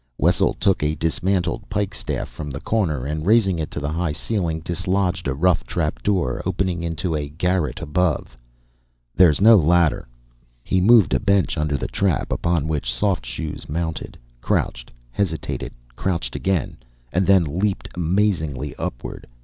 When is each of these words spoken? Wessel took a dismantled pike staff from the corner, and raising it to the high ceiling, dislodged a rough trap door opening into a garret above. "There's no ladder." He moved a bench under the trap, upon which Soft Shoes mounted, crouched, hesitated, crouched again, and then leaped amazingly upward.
Wessel 0.17 0.55
took 0.55 0.81
a 0.81 0.95
dismantled 0.95 1.69
pike 1.69 1.93
staff 1.93 2.27
from 2.27 2.49
the 2.49 2.59
corner, 2.59 3.05
and 3.05 3.23
raising 3.23 3.59
it 3.59 3.69
to 3.69 3.79
the 3.79 3.91
high 3.91 4.13
ceiling, 4.13 4.59
dislodged 4.61 5.27
a 5.27 5.33
rough 5.35 5.63
trap 5.63 6.01
door 6.01 6.41
opening 6.43 6.81
into 6.81 7.15
a 7.15 7.29
garret 7.29 7.79
above. 7.81 8.35
"There's 9.13 9.39
no 9.39 9.57
ladder." 9.57 10.07
He 10.63 10.81
moved 10.81 11.13
a 11.13 11.19
bench 11.19 11.55
under 11.55 11.77
the 11.77 11.85
trap, 11.87 12.31
upon 12.31 12.67
which 12.67 12.91
Soft 12.91 13.27
Shoes 13.27 13.69
mounted, 13.69 14.17
crouched, 14.41 14.89
hesitated, 15.11 15.71
crouched 15.95 16.35
again, 16.35 16.77
and 17.13 17.27
then 17.27 17.59
leaped 17.59 17.87
amazingly 17.95 18.75
upward. 18.77 19.27